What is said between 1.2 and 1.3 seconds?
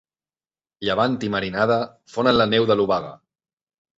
i